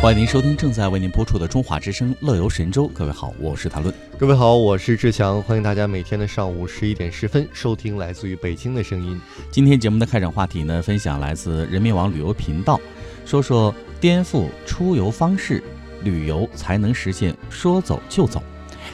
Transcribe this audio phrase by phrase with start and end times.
[0.00, 2.88] 欢迎您收听正在为您播出的《中华之声·乐游神州》。
[2.94, 3.94] 各位好，我是谭论。
[4.16, 5.42] 各位好，我是志强。
[5.42, 9.20] 欢迎大家每天的上午十一点十分收听来自于北京的声音。
[9.50, 12.80] 今天节目的开展话题呢，分享来自人民网旅游频道，
[13.26, 15.62] 说说颠覆出游方式，
[16.02, 18.42] 旅游才能实现说走就走。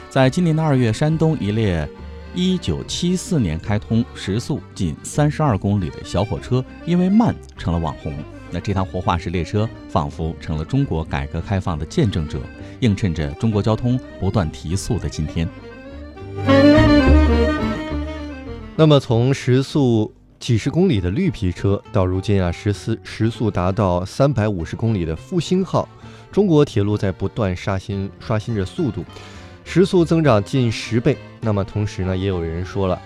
[0.09, 1.87] 在今年的二月，山东一列
[2.35, 8.13] 一九七四年开通、时速仅三十二公里的小火车，因为慢成了网红。
[8.51, 12.39] 那这趟活化石列车仿佛成了中国改革开放的见证者，
[12.79, 15.47] 映衬着中国交通不断提速的今天。
[18.75, 25.89] 那么，从时速几十公里的绿皮车，到如今啊，时速时速达到三百五十公里的复兴号，
[26.31, 29.03] 中国铁路在不断刷新刷新着速度，
[29.65, 31.17] 时速增长近十倍。
[31.41, 33.01] 那么，同时呢，也有人说了，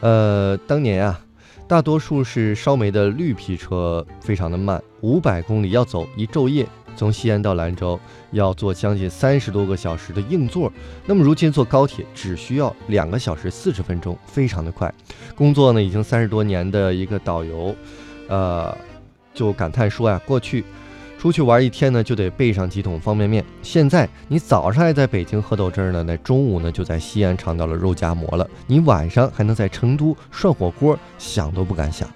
[0.00, 1.20] 呃，当年啊。
[1.68, 6.64] 大多数是烧煤的绿皮车，非常的慢，五百公里要走一昼夜。
[6.94, 7.98] 从西安到兰州
[8.30, 10.72] 要坐将近三十多个小时的硬座，
[11.04, 14.92] 那么如今坐高铁只需要两个小时四十分钟，非常的快。
[15.34, 17.74] 工作呢已经三十多年的一个导游，
[18.28, 18.74] 呃，
[19.34, 20.64] 就感叹说呀，过去。
[21.26, 23.44] 出去玩一天呢，就得备上几桶方便面。
[23.60, 28.48] 现在你早上还在北京喝豆汁呢，那中午呢就在西安尝到了肉夹馍了。
[28.68, 32.08] 你晚上还能在成都涮火锅，想都不敢想。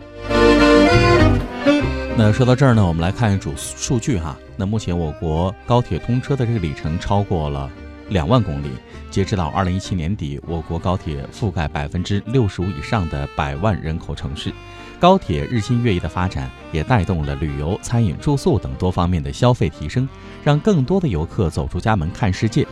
[2.16, 4.38] 那说到这儿呢，我们来看一组数据哈。
[4.56, 7.69] 那目前我国高铁通车的这个里程超过了
[8.11, 8.69] 两万公里。
[9.11, 14.53] 截止到二零一七年底，我国高铁覆盖百分之六十五以上的百万人口城市。
[15.01, 20.06] 高铁日新月异的发展，也带动了旅游、餐饮、住宿等多方面的消费提升，
[20.45, 22.67] 让更多的游客走出家门看世界。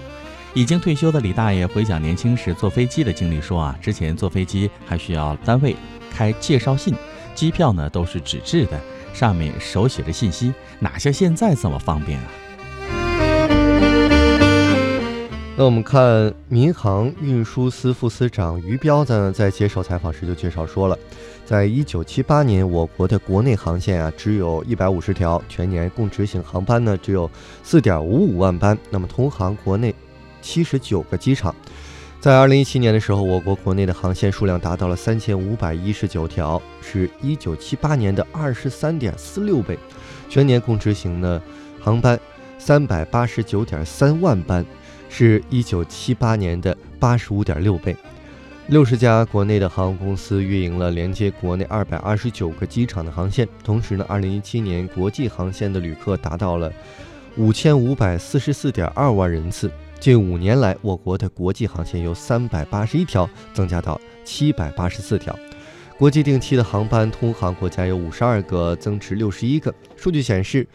[0.52, 5.74] 已经退休的李大爷回想年轻时坐飞机的经历，说啊，之前坐飞机还需要单位
[6.10, 6.94] 开介绍信，
[7.34, 8.78] 机票呢都是纸质的，
[9.14, 12.26] 上面手写着信息，哪像现在这么方便啊？
[15.58, 20.96] 那我们看民航运输司副司长于彪呢，在接受采访时就介绍说了，
[21.44, 27.28] 在一九七八年，我国的国内航线啊只有一百五十条，全年共执行航班呢只有
[27.64, 28.78] 四点五五万班。
[28.88, 29.92] 那么通航国内
[30.40, 31.52] 七十九个机场，
[32.20, 39.76] 在二零一七年的时候，我国国内的航线数量达到了三千五百一十九条，是一九七八年的二十三点四六倍，
[40.28, 41.42] 全年共执行呢
[41.80, 42.16] 航班
[42.60, 44.64] 三百八十九点三万班。
[45.08, 47.96] 是一九七八年的八十五点六倍，
[48.68, 53.48] 六十家国内的航空公司运营了连接国内二百二十九个机场的航线。
[53.64, 56.72] 同时呢，二零一七年国际航线的旅客达到了
[57.36, 59.70] 五千五百四十四点二万人次。
[59.98, 65.36] 近五年来，我国的国际航线由三百八十一条增加到七百八十四条，
[65.98, 69.74] 国际定期的航班通航国家有五十二个，增至六十一个。
[69.96, 70.66] 数据显示。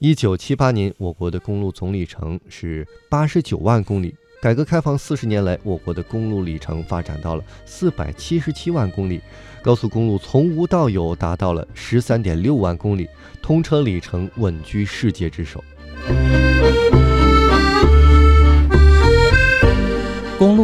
[0.00, 4.14] 一九七八年，我国的公路总里程是八十九万公里。
[4.40, 9.20] 改革开放四十年来，我国的公路里程发展到了四百七十七万公里，
[9.60, 13.06] 高速公路从无到有达到了十三点六万公里，
[13.42, 15.62] 通车里程稳居世界之首。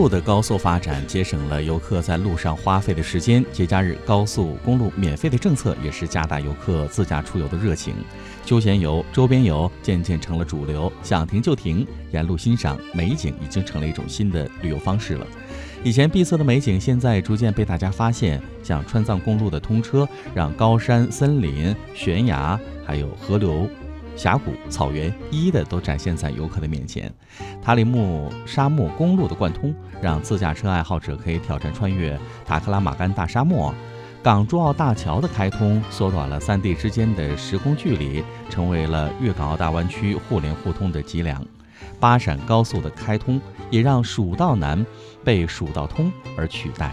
[0.09, 7.95] 的高速发展节省了游客在路上花费的时间，节假日高速公路免费的政策也是加大游客自驾出游的热情，
[8.45, 15.27] 休闲游、周边游渐渐成了主流，想停就停，沿路欣赏美景已经成了一种新的旅游方式了。
[15.85, 23.69] 以前闭塞的美景，现在逐渐被大家发现，像川藏公路的通车，让高山、森林、悬崖还有河流。
[24.17, 27.13] 峡谷、草原一一的都展现在游客的面前。
[27.63, 33.75] 塔里木沙漠公路的贯通，让自驾车爱好者可以挑战穿越塔克拉玛干大沙漠。
[34.23, 41.45] 港珠澳大桥的开通，缩短了三地之间的时空距离，成为了粤港澳大湾区互联互通的脊梁。
[42.01, 43.41] 巴陕高速的开通，
[43.71, 44.85] 也让蜀道难
[45.23, 46.93] 被蜀道通而取代。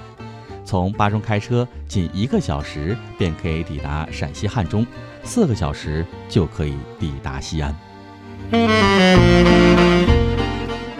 [0.65, 4.85] 从巴中开车，仅一个小时便可以抵达陕西汉中。
[5.23, 7.75] 四个小时就可以抵达西安。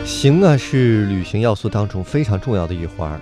[0.05, 3.19] 行啊，是旅行要素当中非常重要的一环。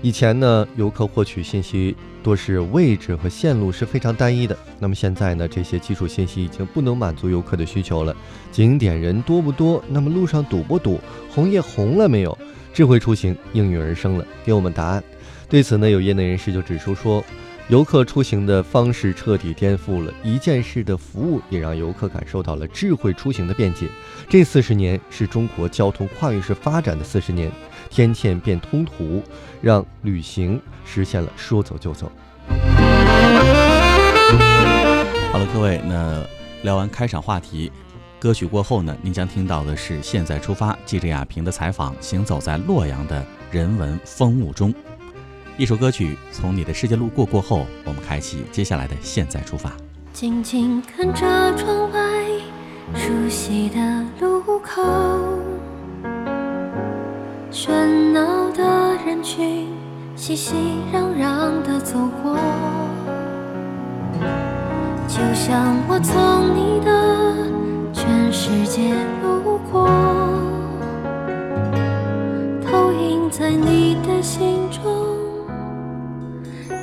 [0.00, 4.56] 以前呢，游客获取信息多是位置和线路是非常单一的。
[4.78, 8.14] 那么现在呢，这些基础信息已经不能满足游客的需求了。
[8.52, 9.82] 景点人多不多？
[9.88, 11.00] 那么路上堵不堵？
[11.30, 12.36] 红叶红了没有？
[12.78, 15.02] 智慧出行应运而生了，给我们答案。
[15.48, 17.24] 对此呢，有业内人士就指出说。
[17.66, 23.88] 游客出行的方式彻底颠覆了一件事的服务，也让游客感受到了智慧出行的便捷。
[24.28, 27.50] 这四十年是中国交通跨越式发展的四十年，
[27.90, 29.22] 天堑变通途，
[29.60, 32.10] 让旅行实现了说走就走。
[35.32, 36.24] 好了，各位，那
[36.62, 37.72] 聊完开场话题，
[38.20, 44.74] 歌曲过后呢，您将听到的是《现在出发》记者亚平的采访，行走在洛阳的人文风物中。
[45.56, 49.70] 一首歌曲从你的世界路过过后，我们开启接下来的《现在出发》。
[50.12, 52.00] 静静看着窗外
[52.94, 54.82] 熟悉的路口，
[57.52, 57.70] 喧
[58.12, 59.68] 闹的人群
[60.16, 60.56] 熙熙
[60.92, 62.36] 攘攘的走过，
[65.06, 67.57] 就像我从你的。
[68.40, 69.84] 全世界路过，
[72.64, 74.80] 投影在你的心中，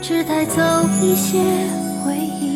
[0.01, 0.61] 只带走
[1.01, 1.39] 一些
[2.03, 2.54] 回忆。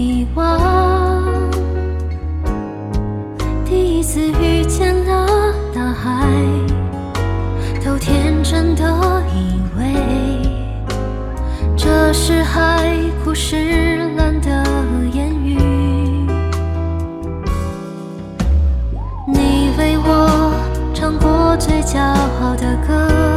[0.00, 1.22] 遗忘，
[3.66, 5.26] 第一次遇见了
[5.74, 6.26] 大海，
[7.84, 8.82] 都天真的
[9.34, 9.94] 以为
[11.76, 14.64] 这是海枯石烂的
[15.12, 15.58] 言语。
[19.26, 20.54] 你为我
[20.94, 22.00] 唱过最骄
[22.40, 23.29] 傲的歌。